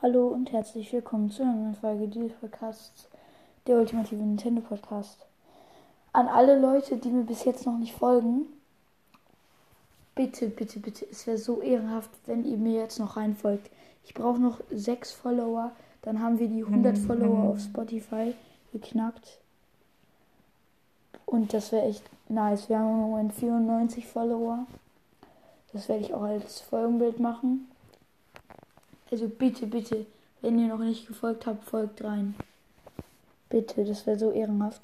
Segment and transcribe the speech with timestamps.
[0.00, 3.08] Hallo und herzlich willkommen zu einer neuen Folge dieses Podcasts,
[3.66, 5.26] der ultimative Nintendo Podcast.
[6.12, 8.46] An alle Leute, die mir bis jetzt noch nicht folgen,
[10.14, 13.72] bitte, bitte, bitte, es wäre so ehrenhaft, wenn ihr mir jetzt noch reinfolgt.
[14.04, 18.36] Ich brauche noch sechs Follower, dann haben wir die 100 Follower auf Spotify
[18.72, 19.40] geknackt.
[21.26, 22.68] Und das wäre echt nice.
[22.68, 24.64] Wir haben im Moment 94 Follower.
[25.72, 27.68] Das werde ich auch als Folgenbild machen.
[29.10, 30.06] Also bitte, bitte,
[30.42, 32.34] wenn ihr noch nicht gefolgt habt, folgt rein.
[33.48, 34.76] Bitte, das wäre so ehrenhaft.